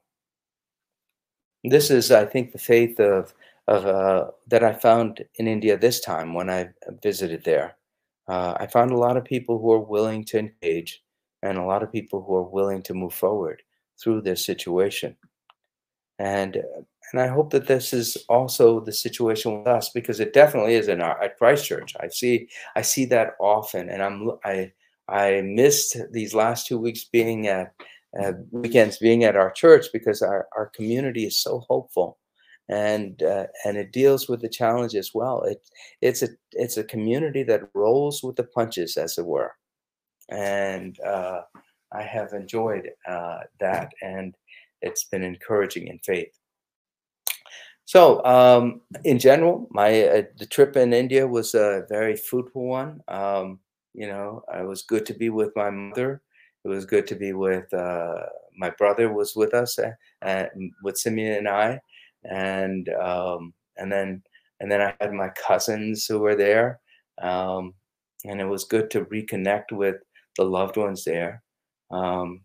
This 1.68 1.90
is, 1.90 2.10
I 2.10 2.24
think, 2.24 2.52
the 2.52 2.58
faith 2.58 3.00
of 3.00 3.34
of 3.66 3.84
uh, 3.84 4.30
that 4.46 4.64
I 4.64 4.72
found 4.72 5.24
in 5.34 5.46
India 5.46 5.76
this 5.76 6.00
time 6.00 6.32
when 6.32 6.48
I 6.48 6.70
visited 7.02 7.44
there. 7.44 7.76
Uh, 8.26 8.54
I 8.58 8.66
found 8.66 8.90
a 8.90 8.96
lot 8.96 9.16
of 9.16 9.24
people 9.24 9.58
who 9.58 9.72
are 9.72 9.78
willing 9.78 10.24
to 10.26 10.38
engage, 10.38 11.02
and 11.42 11.58
a 11.58 11.64
lot 11.64 11.82
of 11.82 11.92
people 11.92 12.22
who 12.22 12.34
are 12.34 12.48
willing 12.48 12.82
to 12.84 12.94
move 12.94 13.14
forward 13.14 13.62
through 14.02 14.22
this 14.22 14.44
situation. 14.44 15.16
And 16.18 16.62
and 17.12 17.20
I 17.20 17.26
hope 17.28 17.50
that 17.50 17.66
this 17.66 17.92
is 17.92 18.16
also 18.28 18.80
the 18.80 18.92
situation 18.92 19.58
with 19.58 19.66
us 19.66 19.90
because 19.90 20.20
it 20.20 20.34
definitely 20.34 20.74
is 20.74 20.88
in 20.88 21.00
our 21.00 21.22
at 21.22 21.38
Christ 21.38 21.66
Church. 21.66 21.94
I 22.00 22.08
see 22.08 22.48
I 22.76 22.82
see 22.82 23.04
that 23.06 23.34
often, 23.40 23.88
and 23.88 24.02
I'm 24.02 24.30
I 24.44 24.72
I 25.08 25.40
missed 25.42 25.96
these 26.12 26.34
last 26.34 26.66
two 26.66 26.78
weeks 26.78 27.04
being 27.04 27.46
at 27.46 27.72
uh, 28.22 28.32
weekends 28.50 28.98
being 28.98 29.24
at 29.24 29.36
our 29.36 29.50
church 29.50 29.86
because 29.92 30.22
our, 30.22 30.48
our 30.56 30.66
community 30.66 31.24
is 31.24 31.38
so 31.38 31.64
hopeful 31.68 32.18
and 32.68 33.22
uh, 33.22 33.46
and 33.64 33.76
it 33.76 33.92
deals 33.92 34.28
with 34.28 34.40
the 34.40 34.48
challenge 34.48 34.94
as 34.94 35.12
well 35.14 35.42
it 35.42 35.58
it's 36.02 36.22
a 36.22 36.28
it's 36.52 36.76
a 36.76 36.84
community 36.84 37.42
that 37.42 37.68
rolls 37.74 38.22
with 38.22 38.36
the 38.36 38.44
punches 38.44 38.96
as 38.96 39.16
it 39.18 39.24
were 39.24 39.52
and 40.30 41.00
uh, 41.00 41.40
i 41.92 42.02
have 42.02 42.32
enjoyed 42.32 42.90
uh, 43.08 43.38
that 43.60 43.90
and 44.02 44.34
it's 44.82 45.04
been 45.04 45.22
encouraging 45.22 45.88
in 45.88 45.98
faith 46.00 46.38
so, 47.88 48.22
um, 48.26 48.82
in 49.04 49.18
general, 49.18 49.66
my 49.70 50.02
uh, 50.02 50.22
the 50.36 50.44
trip 50.44 50.76
in 50.76 50.92
India 50.92 51.26
was 51.26 51.54
a 51.54 51.86
very 51.88 52.16
fruitful 52.16 52.66
one. 52.66 53.00
Um, 53.08 53.60
you 53.94 54.06
know, 54.06 54.42
it 54.52 54.66
was 54.66 54.82
good 54.82 55.06
to 55.06 55.14
be 55.14 55.30
with 55.30 55.56
my 55.56 55.70
mother. 55.70 56.20
It 56.68 56.74
was 56.74 56.84
good 56.84 57.06
to 57.08 57.14
be 57.14 57.32
with 57.32 57.72
uh, 57.72 58.26
my 58.56 58.70
brother 58.70 59.12
was 59.12 59.34
with 59.34 59.54
us, 59.54 59.78
uh, 59.78 60.44
with 60.82 60.98
Simeon 60.98 61.38
and 61.38 61.48
I, 61.48 61.80
and 62.24 62.88
um, 62.90 63.54
and 63.76 63.90
then 63.90 64.22
and 64.60 64.70
then 64.70 64.82
I 64.82 64.94
had 65.00 65.12
my 65.12 65.30
cousins 65.30 66.06
who 66.06 66.18
were 66.18 66.34
there, 66.34 66.80
um, 67.22 67.74
and 68.24 68.40
it 68.40 68.46
was 68.46 68.64
good 68.64 68.90
to 68.90 69.04
reconnect 69.06 69.72
with 69.72 69.96
the 70.36 70.44
loved 70.44 70.76
ones 70.76 71.04
there. 71.04 71.42
Um, 71.90 72.42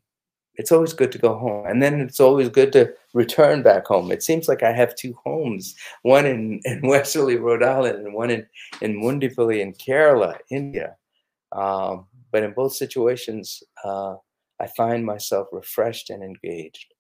it's 0.55 0.71
always 0.71 0.93
good 0.93 1.11
to 1.11 1.17
go 1.17 1.37
home. 1.37 1.65
And 1.65 1.81
then 1.81 1.99
it's 1.99 2.19
always 2.19 2.49
good 2.49 2.71
to 2.73 2.93
return 3.13 3.63
back 3.63 3.87
home. 3.87 4.11
It 4.11 4.23
seems 4.23 4.47
like 4.47 4.63
I 4.63 4.71
have 4.71 4.95
two 4.95 5.15
homes, 5.23 5.75
one 6.03 6.25
in, 6.25 6.61
in 6.65 6.81
Westerly, 6.83 7.37
Rhode 7.37 7.63
Island, 7.63 8.05
and 8.05 8.13
one 8.13 8.29
in, 8.29 8.45
in 8.81 9.01
Mundipally 9.01 9.61
in 9.61 9.73
Kerala, 9.73 10.37
India. 10.49 10.95
Um, 11.51 12.05
but 12.33 12.43
in 12.43 12.51
both 12.51 12.73
situations, 12.73 13.63
uh, 13.85 14.15
I 14.59 14.67
find 14.75 15.05
myself 15.05 15.47
refreshed 15.53 16.09
and 16.09 16.23
engaged. 16.23 16.93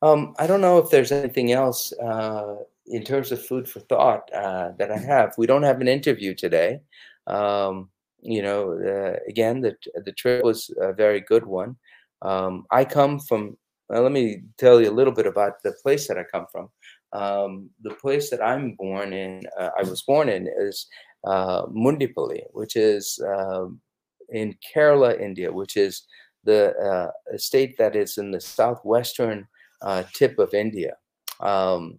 Um, 0.00 0.34
I 0.38 0.46
don't 0.46 0.60
know 0.60 0.78
if 0.78 0.90
there's 0.90 1.12
anything 1.12 1.52
else 1.52 1.92
uh, 1.94 2.56
in 2.86 3.02
terms 3.02 3.32
of 3.32 3.44
food 3.44 3.68
for 3.68 3.80
thought 3.80 4.30
uh, 4.32 4.70
that 4.78 4.90
I 4.90 4.98
have. 4.98 5.34
We 5.36 5.46
don't 5.46 5.62
have 5.64 5.80
an 5.80 5.88
interview 5.88 6.34
today. 6.34 6.80
Um, 7.26 7.90
you 8.20 8.42
know, 8.42 8.72
uh, 8.72 9.18
again, 9.28 9.60
the 9.60 9.76
the 10.04 10.12
trip 10.12 10.44
was 10.44 10.70
a 10.80 10.92
very 10.92 11.20
good 11.20 11.44
one. 11.44 11.76
Um, 12.22 12.64
I 12.70 12.84
come 12.84 13.18
from. 13.18 13.56
Well, 13.88 14.02
let 14.02 14.12
me 14.12 14.42
tell 14.56 14.80
you 14.80 14.90
a 14.90 14.98
little 14.98 15.12
bit 15.12 15.26
about 15.26 15.62
the 15.62 15.74
place 15.82 16.08
that 16.08 16.18
I 16.18 16.24
come 16.24 16.46
from. 16.50 16.70
Um, 17.12 17.70
the 17.82 17.94
place 17.94 18.30
that 18.30 18.42
I'm 18.42 18.76
born 18.76 19.12
in, 19.12 19.42
uh, 19.60 19.70
I 19.78 19.82
was 19.82 20.02
born 20.02 20.30
in, 20.30 20.48
is 20.48 20.86
uh, 21.26 21.66
which 22.52 22.76
is 22.76 23.18
um, 23.26 23.80
in 24.30 24.56
Kerala, 24.74 25.20
India, 25.20 25.52
which 25.52 25.76
is 25.76 26.04
the 26.44 26.74
uh, 26.76 27.36
state 27.36 27.76
that 27.78 27.96
is 27.96 28.18
in 28.18 28.30
the 28.30 28.40
southwestern 28.40 29.46
uh, 29.82 30.02
tip 30.14 30.38
of 30.38 30.54
India. 30.54 30.96
Um, 31.40 31.98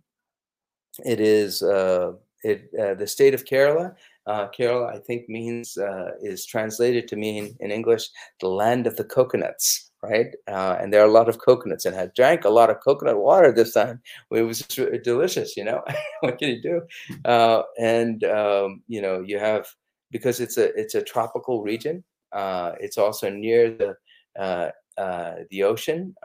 it 1.04 1.20
is 1.20 1.62
uh, 1.62 2.14
it, 2.44 2.70
uh, 2.80 2.94
the 2.94 3.08
state 3.08 3.34
of 3.34 3.46
Kerala 3.46 3.96
uh, 4.28 4.48
Kerala, 4.58 4.96
I 4.96 5.00
think, 5.00 5.30
means 5.30 5.78
is 6.22 6.46
translated 6.46 7.08
to 7.08 7.16
mean 7.16 7.56
in 7.60 7.72
English 7.72 8.10
the 8.40 8.48
land 8.48 8.88
of 8.88 8.96
the 8.96 9.04
coconuts, 9.04 9.85
right? 10.10 10.28
Uh, 10.48 10.78
and 10.80 10.92
there 10.92 11.02
are 11.02 11.08
a 11.08 11.12
lot 11.12 11.30
of 11.30 11.40
coconuts, 11.40 11.86
and 11.86 11.96
I 11.96 12.08
drank 12.16 12.46
a 12.46 12.50
lot 12.50 12.70
of 12.70 12.80
coconut 12.82 13.18
water 13.18 13.52
this 13.52 13.74
time. 13.74 14.02
It 14.32 14.42
was 14.42 14.62
delicious, 14.62 15.58
you 15.58 15.64
know. 15.64 15.84
what 16.22 16.38
can 16.38 16.50
you 16.50 16.62
do? 16.62 16.82
Uh, 17.26 17.64
and 17.80 18.24
um, 18.24 18.84
you 18.88 19.02
know, 19.02 19.22
you 19.22 19.40
have 19.40 19.68
because 20.12 20.40
it's 20.40 20.58
a 20.58 20.74
it's 20.80 20.96
a 20.96 21.04
tropical 21.04 21.64
region. 21.64 22.04
Uh, 22.32 22.74
it's 22.80 22.98
also 22.98 23.30
near 23.30 23.72
the 23.72 23.96
uh, 24.98 25.36
the 25.50 25.64
ocean. 25.64 26.16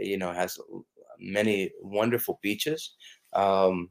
you 0.00 0.18
know, 0.18 0.32
has 0.32 0.58
many 1.18 1.70
wonderful 1.80 2.38
beaches. 2.42 2.94
Um, 3.32 3.90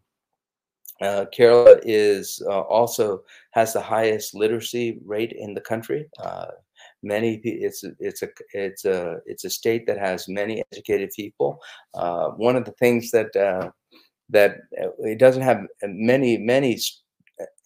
uh, 1.01 1.25
Kerala 1.35 1.79
is 1.83 2.41
uh, 2.47 2.61
also 2.61 3.23
has 3.51 3.73
the 3.73 3.81
highest 3.81 4.33
literacy 4.33 4.99
rate 5.05 5.33
in 5.33 5.53
the 5.53 5.61
country. 5.61 6.07
Uh, 6.19 6.47
many 7.03 7.41
it's 7.43 7.83
it's 7.99 8.21
a 8.23 8.29
it's 8.53 8.85
a 8.85 9.17
it's 9.25 9.43
a 9.45 9.49
state 9.49 9.85
that 9.87 9.97
has 9.99 10.27
many 10.27 10.63
educated 10.71 11.11
people. 11.15 11.59
Uh, 11.93 12.29
one 12.31 12.55
of 12.55 12.65
the 12.65 12.73
things 12.73 13.11
that 13.11 13.35
uh, 13.35 13.69
that 14.29 14.57
uh, 14.81 14.89
it 14.99 15.19
doesn't 15.19 15.43
have 15.43 15.61
many 15.83 16.37
many. 16.37 16.79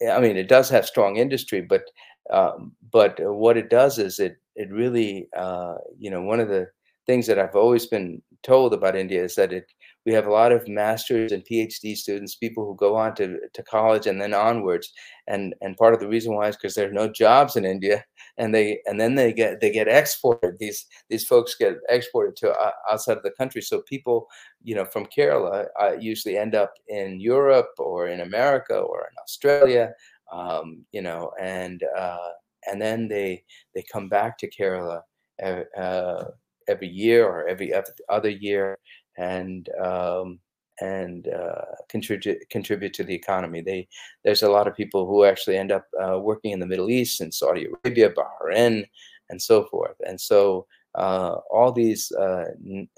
I 0.08 0.20
mean, 0.20 0.36
it 0.36 0.48
does 0.48 0.68
have 0.70 0.86
strong 0.86 1.16
industry, 1.16 1.60
but 1.60 1.82
um, 2.30 2.72
but 2.92 3.18
what 3.20 3.56
it 3.56 3.70
does 3.70 3.98
is 3.98 4.18
it 4.18 4.36
it 4.56 4.70
really 4.70 5.28
uh, 5.36 5.74
you 5.98 6.10
know 6.10 6.22
one 6.22 6.40
of 6.40 6.48
the 6.48 6.66
things 7.06 7.26
that 7.26 7.38
I've 7.38 7.56
always 7.56 7.86
been 7.86 8.22
told 8.42 8.74
about 8.74 8.96
India 8.96 9.22
is 9.24 9.34
that 9.36 9.52
it 9.52 9.66
we 10.06 10.12
have 10.12 10.26
a 10.26 10.32
lot 10.32 10.52
of 10.52 10.68
masters 10.68 11.32
and 11.32 11.44
PhD 11.44 11.96
students, 11.96 12.34
people 12.34 12.64
who 12.64 12.74
go 12.76 12.96
on 12.96 13.14
to, 13.16 13.38
to 13.52 13.62
college 13.62 14.06
and 14.06 14.20
then 14.20 14.32
onwards. 14.32 14.92
And 15.26 15.54
and 15.60 15.76
part 15.76 15.94
of 15.94 16.00
the 16.00 16.08
reason 16.08 16.34
why 16.34 16.48
is 16.48 16.56
because 16.56 16.74
there 16.74 16.88
are 16.88 16.92
no 16.92 17.08
jobs 17.08 17.56
in 17.56 17.64
India, 17.64 18.04
and 18.38 18.54
they 18.54 18.80
and 18.86 18.98
then 18.98 19.14
they 19.16 19.32
get 19.32 19.60
they 19.60 19.70
get 19.70 19.88
exported. 19.88 20.56
These 20.58 20.86
these 21.10 21.26
folks 21.26 21.54
get 21.54 21.76
exported 21.88 22.36
to 22.36 22.52
uh, 22.52 22.72
outside 22.90 23.18
of 23.18 23.22
the 23.22 23.32
country. 23.32 23.60
So 23.60 23.82
people, 23.82 24.28
you 24.62 24.74
know, 24.74 24.86
from 24.86 25.06
Kerala 25.06 25.66
uh, 25.80 25.96
usually 25.98 26.38
end 26.38 26.54
up 26.54 26.72
in 26.88 27.20
Europe 27.20 27.70
or 27.78 28.08
in 28.08 28.20
America 28.20 28.78
or 28.78 29.00
in 29.00 29.16
Australia, 29.22 29.92
um, 30.32 30.84
you 30.92 31.02
know, 31.02 31.32
and 31.38 31.82
uh, 31.96 32.30
and 32.66 32.80
then 32.80 33.08
they 33.08 33.44
they 33.74 33.84
come 33.92 34.08
back 34.08 34.38
to 34.38 34.50
Kerala. 34.50 35.02
Uh, 35.42 36.24
every 36.68 36.88
year 36.88 37.26
or 37.26 37.48
every 37.48 37.72
other 38.08 38.28
year 38.28 38.78
and 39.18 39.68
um, 39.82 40.38
and 40.80 41.28
uh, 41.28 41.64
contribute 41.90 42.38
contribute 42.50 42.94
to 42.94 43.04
the 43.04 43.14
economy. 43.14 43.60
They 43.60 43.88
there's 44.24 44.42
a 44.42 44.50
lot 44.50 44.66
of 44.66 44.76
people 44.76 45.06
who 45.06 45.24
actually 45.24 45.58
end 45.58 45.72
up 45.72 45.84
uh, 46.02 46.18
working 46.18 46.52
in 46.52 46.60
the 46.60 46.66
Middle 46.66 46.90
East 46.90 47.20
and 47.20 47.34
Saudi 47.34 47.66
Arabia, 47.84 48.10
Bahrain, 48.10 48.84
and 49.28 49.42
so 49.42 49.66
forth. 49.66 49.96
And 50.06 50.20
so 50.20 50.66
uh, 50.94 51.36
all 51.50 51.72
these 51.72 52.10
uh, 52.12 52.46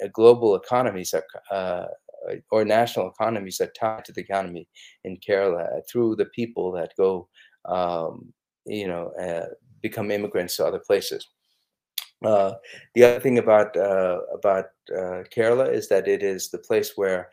uh, 0.02 0.08
global 0.12 0.54
economies 0.54 1.14
are, 1.14 1.24
uh, 1.50 1.86
or 2.50 2.64
national 2.64 3.08
economies 3.08 3.60
are 3.60 3.72
tied 3.78 4.04
to 4.04 4.12
the 4.12 4.20
economy 4.20 4.68
in 5.04 5.18
Kerala 5.18 5.80
through 5.90 6.16
the 6.16 6.26
people 6.26 6.72
that 6.72 6.92
go, 6.96 7.28
um, 7.64 8.32
you 8.66 8.86
know, 8.86 9.12
become 9.82 10.10
immigrants 10.10 10.56
to 10.56 10.66
other 10.66 10.78
places. 10.78 11.26
Uh, 12.24 12.52
the 12.94 13.02
other 13.02 13.20
thing 13.20 13.38
about 13.38 13.74
uh, 13.76 14.18
about 14.34 14.66
uh, 14.92 15.24
Kerala 15.34 15.72
is 15.72 15.88
that 15.88 16.06
it 16.06 16.22
is 16.22 16.50
the 16.50 16.58
place 16.58 16.92
where 16.96 17.30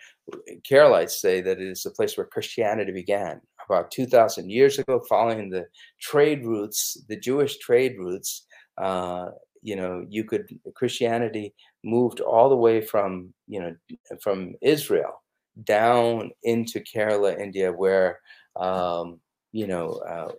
Keralites 0.69 1.11
say 1.11 1.41
that 1.41 1.59
it 1.59 1.67
is 1.67 1.83
the 1.83 1.91
place 1.91 2.17
where 2.17 2.25
Christianity 2.25 2.91
began 2.91 3.41
about 3.69 3.91
2,000 3.91 4.49
years 4.49 4.79
ago, 4.79 5.01
following 5.09 5.49
the 5.49 5.65
trade 5.99 6.45
routes, 6.45 7.03
the 7.09 7.17
Jewish 7.17 7.57
trade 7.57 7.97
routes. 7.97 8.45
Uh, 8.77 9.29
you 9.61 9.75
know, 9.75 10.05
you 10.07 10.23
could 10.23 10.47
Christianity 10.75 11.53
moved 11.83 12.21
all 12.21 12.49
the 12.49 12.55
way 12.55 12.81
from 12.81 13.33
you 13.47 13.59
know 13.59 13.75
from 14.21 14.55
Israel 14.61 15.21
down 15.63 16.31
into 16.43 16.79
Kerala, 16.79 17.37
India, 17.39 17.71
where 17.71 18.19
um, 18.55 19.19
you 19.51 19.67
know 19.67 20.01
uh, 20.07 20.31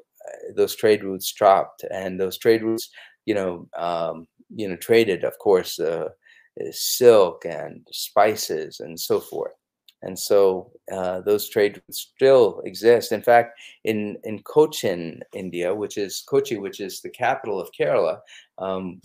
those 0.56 0.74
trade 0.74 1.04
routes 1.04 1.32
dropped, 1.32 1.84
and 1.90 2.18
those 2.18 2.38
trade 2.38 2.62
routes, 2.62 2.88
you 3.26 3.34
know. 3.34 3.68
Um, 3.76 4.26
you 4.54 4.68
know, 4.68 4.76
traded, 4.76 5.24
of 5.24 5.38
course, 5.38 5.78
uh, 5.78 6.08
silk 6.70 7.44
and 7.44 7.86
spices 7.92 8.80
and 8.80 8.98
so 8.98 9.20
forth. 9.20 9.52
And 10.02 10.18
so 10.18 10.70
uh, 10.92 11.20
those 11.22 11.48
trades 11.48 11.80
still 11.90 12.60
exist. 12.64 13.10
In 13.10 13.22
fact, 13.22 13.58
in, 13.84 14.16
in 14.24 14.42
Cochin, 14.42 15.20
India, 15.34 15.74
which 15.74 15.98
is 15.98 16.22
Kochi, 16.28 16.56
which 16.56 16.80
is 16.80 17.00
the 17.00 17.10
capital 17.10 17.60
of 17.60 17.70
Kerala, 17.78 18.18
um, 18.58 19.00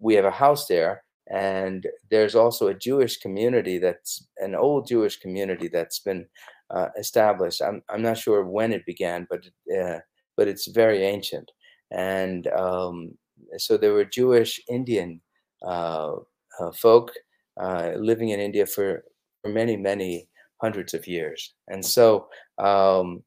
we 0.00 0.14
have 0.14 0.24
a 0.24 0.30
house 0.30 0.66
there. 0.66 1.04
And 1.30 1.86
there's 2.10 2.34
also 2.34 2.68
a 2.68 2.74
Jewish 2.74 3.18
community 3.18 3.78
that's 3.78 4.26
an 4.38 4.54
old 4.54 4.88
Jewish 4.88 5.18
community 5.18 5.68
that's 5.68 6.00
been 6.00 6.26
uh, 6.70 6.88
established. 6.98 7.62
I'm, 7.62 7.82
I'm 7.88 8.02
not 8.02 8.18
sure 8.18 8.44
when 8.44 8.72
it 8.72 8.86
began, 8.86 9.26
but 9.28 9.46
uh, 9.78 9.98
but 10.36 10.48
it's 10.48 10.68
very 10.68 11.04
ancient. 11.04 11.50
And 11.90 12.46
um, 12.48 13.12
so 13.56 13.76
there 13.76 13.92
were 13.92 14.04
Jewish 14.04 14.60
Indian 14.68 15.20
uh, 15.66 16.16
uh, 16.60 16.72
folk 16.72 17.12
uh, 17.60 17.92
living 17.96 18.30
in 18.30 18.40
India 18.40 18.66
for, 18.66 19.04
for 19.42 19.50
many, 19.50 19.76
many 19.76 20.28
hundreds 20.60 20.94
of 20.94 21.06
years. 21.06 21.54
And 21.68 21.84
so, 21.84 22.28
um, 22.58 23.22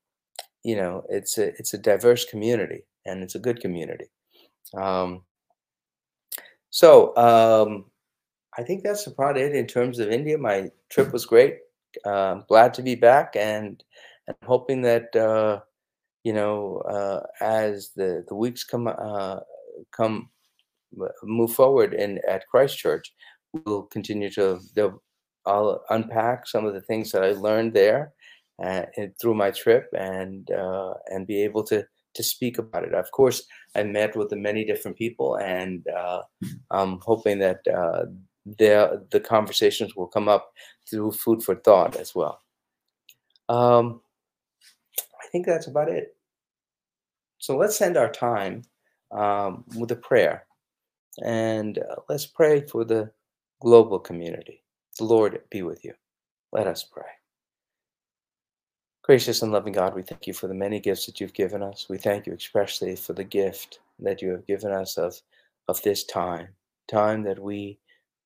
you 0.63 0.75
know, 0.75 1.03
it's 1.09 1.37
a, 1.37 1.47
it's 1.57 1.73
a 1.73 1.77
diverse 1.77 2.25
community 2.25 2.83
and 3.05 3.23
it's 3.23 3.35
a 3.35 3.39
good 3.39 3.59
community. 3.59 4.05
Um, 4.77 5.23
so, 6.69 7.15
um, 7.17 7.85
I 8.57 8.63
think 8.63 8.83
that's 8.83 9.07
about 9.07 9.37
it 9.37 9.55
in 9.55 9.65
terms 9.65 9.99
of 9.99 10.09
India. 10.09 10.37
My 10.37 10.69
trip 10.89 11.13
was 11.13 11.25
great. 11.25 11.59
Uh, 12.05 12.35
glad 12.47 12.73
to 12.73 12.81
be 12.81 12.95
back, 12.95 13.35
and, 13.35 13.81
and 14.27 14.35
hoping 14.43 14.81
that 14.81 15.15
uh, 15.15 15.59
you 16.23 16.33
know 16.33 16.77
uh, 16.79 17.21
as 17.39 17.91
the 17.95 18.25
the 18.27 18.35
weeks 18.35 18.63
come 18.63 18.87
come 19.91 20.29
move 21.23 21.53
forward 21.53 21.93
in 21.93 22.19
at 22.27 22.47
Christchurch, 22.47 23.13
we'll 23.53 23.83
continue 23.83 24.29
to 24.31 24.59
I'll 25.45 25.83
unpack 25.89 26.47
some 26.47 26.65
of 26.65 26.73
the 26.73 26.81
things 26.81 27.11
that 27.11 27.23
I 27.23 27.31
learned 27.31 27.73
there 27.73 28.13
uh, 28.63 28.83
through 29.19 29.33
my 29.33 29.51
trip 29.51 29.87
and 29.97 30.49
uh, 30.51 30.93
and 31.07 31.27
be 31.27 31.41
able 31.43 31.63
to 31.65 31.85
to 32.13 32.23
speak 32.23 32.57
about 32.57 32.83
it. 32.83 32.93
Of 32.93 33.11
course, 33.11 33.43
I 33.75 33.83
met 33.83 34.15
with 34.15 34.31
many 34.33 34.65
different 34.65 34.97
people, 34.97 35.37
and 35.37 35.85
uh, 35.87 36.21
I'm 36.71 36.99
hoping 37.01 37.39
that 37.39 37.59
uh, 37.67 38.05
the 38.45 39.07
the 39.11 39.19
conversations 39.19 39.95
will 39.95 40.07
come 40.07 40.27
up 40.27 40.51
through 40.89 41.13
food 41.13 41.43
for 41.43 41.55
thought 41.55 41.95
as 41.95 42.13
well. 42.13 42.39
Um, 43.49 44.01
I 45.21 45.27
think 45.31 45.45
that's 45.45 45.67
about 45.67 45.89
it. 45.89 46.15
So 47.39 47.57
let's 47.57 47.81
end 47.81 47.97
our 47.97 48.11
time 48.11 48.63
um, 49.11 49.63
with 49.75 49.91
a 49.91 49.95
prayer, 49.95 50.45
and 51.23 51.77
uh, 51.77 51.95
let's 52.09 52.25
pray 52.25 52.61
for 52.61 52.83
the 52.85 53.11
global 53.61 53.99
community. 53.99 54.63
The 54.97 55.05
Lord 55.05 55.39
be 55.49 55.61
with 55.61 55.83
you. 55.83 55.93
Let 56.51 56.67
us 56.67 56.83
pray. 56.83 57.03
Gracious 59.03 59.41
and 59.41 59.51
loving 59.51 59.73
God, 59.73 59.95
we 59.95 60.03
thank 60.03 60.27
you 60.27 60.33
for 60.33 60.47
the 60.47 60.53
many 60.53 60.79
gifts 60.79 61.05
that 61.05 61.19
you've 61.19 61.33
given 61.33 61.63
us. 61.63 61.87
We 61.89 61.97
thank 61.97 62.27
you 62.27 62.33
especially 62.33 62.95
for 62.95 63.13
the 63.13 63.23
gift 63.23 63.79
that 63.99 64.21
you 64.21 64.29
have 64.29 64.45
given 64.45 64.71
us 64.71 64.97
of, 64.97 65.19
of 65.67 65.81
this 65.81 66.03
time, 66.03 66.49
time 66.87 67.23
that 67.23 67.39
we 67.39 67.79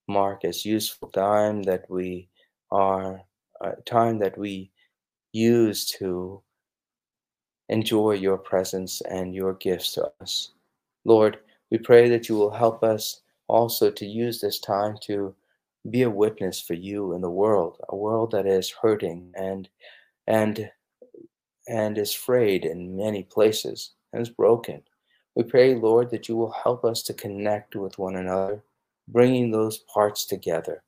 mark 0.08 0.44
as 0.44 0.66
useful, 0.66 1.10
time 1.10 1.64
that 1.64 1.86
we 1.90 2.28
are, 2.72 3.22
uh, 3.62 3.72
time 3.86 4.20
that 4.20 4.38
we 4.38 4.72
use 5.32 5.86
to 5.86 6.42
enjoy 7.70 8.12
your 8.12 8.38
presence 8.38 9.02
and 9.02 9.34
your 9.34 9.54
gifts 9.56 9.94
to 9.94 10.12
us. 10.22 10.52
Lord, 11.06 11.38
we 11.72 11.78
pray 11.78 12.10
that 12.10 12.28
you 12.28 12.36
will 12.36 12.52
help 12.52 12.84
us 12.84 13.22
also 13.48 13.92
to 13.92 14.06
use 14.06 14.42
this 14.42 14.60
time 14.60 14.98
to 15.04 15.34
be 15.90 16.02
a 16.02 16.10
witness 16.10 16.60
for 16.60 16.74
you 16.74 17.14
in 17.14 17.22
the 17.22 17.30
world, 17.30 17.78
a 17.90 17.96
world 17.96 18.32
that 18.32 18.48
is 18.48 18.72
hurting 18.72 19.32
and 19.36 19.70
and 20.28 20.72
and 21.68 21.98
is 21.98 22.14
frayed 22.14 22.66
in 22.66 22.98
many 22.98 23.24
places 23.24 23.92
and 24.14 24.22
is 24.22 24.30
broken. 24.30 24.82
We 25.36 25.44
pray, 25.44 25.76
Lord, 25.76 26.10
that 26.12 26.28
you 26.28 26.36
will 26.36 26.52
help 26.52 26.86
us 26.86 27.02
to 27.04 27.14
connect 27.14 27.76
with 27.76 27.98
one 28.00 28.16
another, 28.16 28.64
bringing 29.08 29.52
those 29.52 29.80
parts 29.80 30.26
together, 30.26 30.84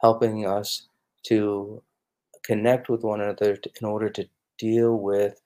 helping 0.00 0.46
us 0.46 0.88
to 1.24 1.82
connect 2.44 2.88
with 2.88 3.02
one 3.02 3.20
another 3.20 3.58
in 3.80 3.86
order 3.86 4.08
to 4.10 4.28
deal 4.58 4.96
with 4.96 5.40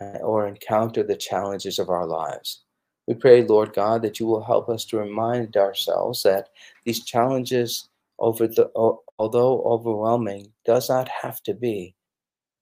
uh, 0.00 0.18
or 0.18 0.46
encounter 0.46 1.02
the 1.02 1.16
challenges 1.16 1.78
of 1.78 1.90
our 1.90 2.06
lives. 2.06 2.62
We 3.08 3.14
pray, 3.14 3.42
Lord 3.42 3.72
God, 3.72 4.02
that 4.02 4.20
you 4.20 4.26
will 4.26 4.44
help 4.44 4.68
us 4.68 4.84
to 4.86 4.98
remind 4.98 5.56
ourselves 5.56 6.22
that 6.24 6.50
these 6.84 7.04
challenges, 7.04 7.88
over 8.18 8.46
the, 8.46 8.70
although 9.18 9.62
overwhelming, 9.62 10.52
does 10.66 10.90
not 10.90 11.08
have 11.08 11.42
to 11.44 11.54
be. 11.54 11.94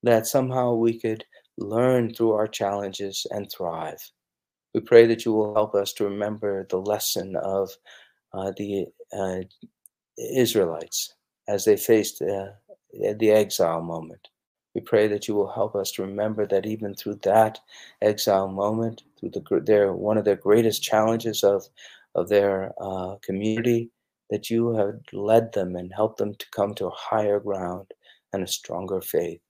That 0.05 0.29
somehow 0.29 0.75
we 0.75 1.01
could 1.01 1.25
learn 1.59 2.15
through 2.15 2.35
our 2.35 2.47
challenges 2.47 3.27
and 3.33 3.51
thrive. 3.51 3.99
We 4.73 4.83
pray 4.83 5.07
that 5.07 5.25
you 5.25 5.33
will 5.33 5.53
help 5.53 5.75
us 5.75 5.93
to 5.95 6.05
remember 6.05 6.65
the 6.71 6.79
lesson 6.79 7.35
of 7.35 7.73
uh, 8.33 8.53
the 8.57 8.87
uh, 9.13 9.41
Israelites 10.17 11.13
as 11.49 11.65
they 11.65 11.77
faced 11.77 12.23
uh, 12.23 12.51
the 12.93 13.31
exile 13.33 13.83
moment. 13.83 14.29
We 14.77 14.83
pray 14.83 15.09
that 15.09 15.27
you 15.27 15.35
will 15.35 15.51
help 15.51 15.75
us 15.75 15.91
to 15.93 16.03
remember 16.03 16.47
that 16.49 16.67
even 16.67 16.95
through 16.95 17.21
that 17.23 17.61
exile 18.03 18.47
moment, 18.47 19.05
through 19.19 19.31
the, 19.31 19.63
their 19.65 19.95
one 19.95 20.19
of 20.19 20.27
their 20.27 20.37
greatest 20.37 20.83
challenges 20.83 21.43
of 21.43 21.67
of 22.15 22.29
their 22.29 22.75
uh, 22.79 23.15
community, 23.23 23.89
that 24.29 24.51
you 24.51 24.75
have 24.75 25.01
led 25.15 25.51
them 25.55 25.77
and 25.77 25.91
helped 25.95 26.19
them 26.19 26.35
to 26.35 26.47
come 26.51 26.75
to 26.75 26.89
a 26.89 26.95
higher 26.95 27.41
ground 27.41 27.87
and 28.35 28.43
a 28.43 28.47
stronger 28.47 29.01
faith. 29.01 29.41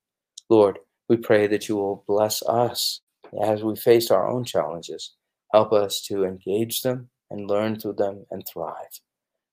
Lord, 0.49 0.79
we 1.09 1.17
pray 1.17 1.49
that 1.49 1.69
you 1.69 1.75
will 1.75 2.05
bless 2.07 2.41
us 2.45 3.01
as 3.43 3.65
we 3.65 3.75
face 3.75 4.13
our 4.13 4.29
own 4.29 4.45
challenges. 4.45 5.15
Help 5.53 5.73
us 5.73 6.03
to 6.03 6.25
engage 6.25 6.83
them 6.83 7.09
and 7.33 7.51
learn 7.51 7.81
through 7.81 7.95
them 7.95 8.25
and 8.31 8.47
thrive. 8.47 9.01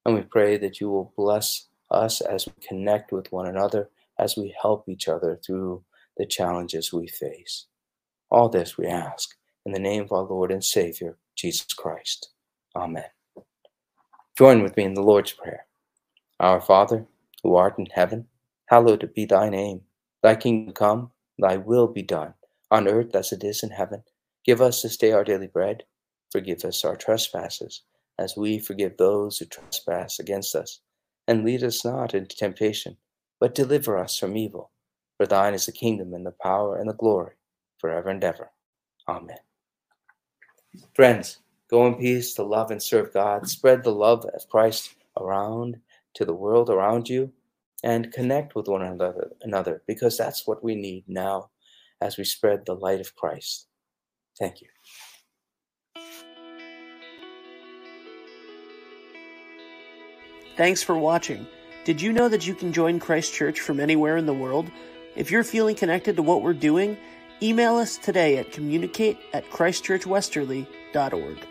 And 0.06 0.14
we 0.14 0.22
pray 0.22 0.58
that 0.58 0.80
you 0.80 0.92
will 0.92 1.14
bless 1.18 1.68
us 1.90 2.22
as 2.22 2.46
we 2.46 2.54
connect 2.62 3.12
with 3.12 3.32
one 3.32 3.48
another, 3.48 3.90
as 4.24 4.38
we 4.38 4.56
help 4.62 4.88
each 4.88 5.08
other 5.08 5.40
through 5.46 5.84
the 6.18 6.26
challenges 6.26 6.94
we 6.94 7.08
face. 7.08 7.66
All 8.32 8.48
this 8.48 8.78
we 8.78 8.88
ask 8.88 9.36
in 9.66 9.74
the 9.74 9.80
name 9.80 10.04
of 10.04 10.12
our 10.12 10.24
Lord 10.24 10.52
and 10.52 10.64
Savior, 10.64 11.18
Jesus 11.36 11.74
Christ. 11.74 12.30
Amen. 12.76 13.12
Join 14.38 14.64
with 14.64 14.78
me 14.78 14.84
in 14.86 14.94
the 14.94 15.02
Lord's 15.02 15.34
Prayer. 15.34 15.66
Our 16.40 16.62
Father, 16.62 17.06
who 17.44 17.56
art 17.56 17.78
in 17.78 17.88
heaven, 17.88 18.28
hallowed 18.68 19.12
be 19.14 19.26
thy 19.26 19.50
name. 19.50 19.82
Thy 20.22 20.36
kingdom 20.36 20.74
come 20.74 21.12
Thy 21.40 21.58
will 21.58 21.88
be 21.88 22.04
done, 22.04 22.36
on 22.70 22.88
earth 22.88 23.16
as 23.16 23.32
it 23.32 23.44
is 23.44 23.64
in 23.64 23.72
heaven. 23.72 24.04
Give 24.46 24.62
us 24.62 24.82
this 24.82 24.98
day 24.98 25.12
our 25.12 25.24
daily 25.24 25.48
bread. 25.48 25.84
Forgive 26.32 26.64
us 26.64 26.86
our 26.86 26.96
trespasses, 26.96 27.82
as 28.20 28.38
we 28.38 28.60
forgive 28.60 28.98
those 28.98 29.38
who 29.38 29.46
trespass 29.46 30.20
against 30.20 30.56
us. 30.56 30.80
And 31.28 31.44
lead 31.44 31.64
us 31.64 31.84
not 31.84 32.14
into 32.14 32.36
temptation, 32.36 32.98
but 33.44 33.54
deliver 33.56 33.98
us 33.98 34.18
from 34.18 34.38
evil. 34.38 34.72
For 35.18 35.26
thine 35.26 35.54
is 35.54 35.66
the 35.66 35.74
kingdom, 35.74 36.14
and 36.14 36.26
the 36.26 36.32
power, 36.32 36.78
and 36.78 36.90
the 36.90 36.94
glory, 36.94 37.34
forever 37.78 38.08
and 38.08 38.24
ever. 38.24 38.50
Amen. 39.10 39.36
Friends, 40.96 41.40
go 41.70 41.86
in 41.86 41.96
peace 41.96 42.34
to 42.36 42.44
love 42.44 42.72
and 42.72 42.82
serve 42.82 43.14
God. 43.14 43.50
Spread 43.50 43.84
the 43.84 43.92
love 43.92 44.24
of 44.34 44.48
Christ 44.48 44.96
around 45.20 45.76
to 46.14 46.24
the 46.24 46.34
world 46.34 46.70
around 46.70 47.10
you 47.10 47.34
and 47.84 48.14
connect 48.14 48.56
with 48.56 48.70
one 48.70 48.82
another, 48.82 49.34
another 49.42 49.84
because 49.88 50.18
that's 50.18 50.48
what 50.48 50.64
we 50.64 50.74
need 50.74 51.04
now 51.10 51.50
as 52.00 52.16
we 52.16 52.24
spread 52.24 52.66
the 52.66 52.76
light 52.76 53.02
of 53.02 53.14
Christ. 53.14 53.68
Thank 54.40 54.62
you. 54.62 54.70
Thanks 60.56 60.82
for 60.82 60.98
watching. 60.98 61.46
Did 61.86 62.02
you 62.02 62.14
know 62.14 62.30
that 62.30 62.48
you 62.48 62.56
can 62.56 62.72
join 62.72 63.00
Christ 63.00 63.34
Church 63.34 63.60
from 63.60 63.82
anywhere 63.82 64.16
in 64.16 64.26
the 64.26 64.34
world? 64.34 64.72
If 65.18 65.32
you're 65.32 65.44
feeling 65.44 65.76
connected 65.76 66.16
to 66.16 66.24
what 66.24 66.42
we're 66.42 66.54
doing, 66.54 66.98
email 67.42 67.76
us 67.76 67.98
today 67.98 68.38
at 68.38 68.54
communicate 68.54 69.18
at 69.34 69.50
christchurchwesterly.org. 69.50 71.48